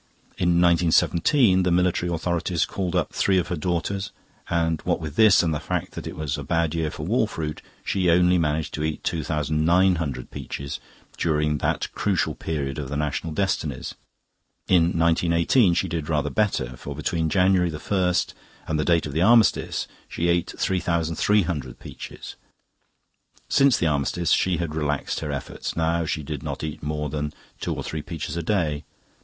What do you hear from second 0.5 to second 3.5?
1917 the military authorities called up three of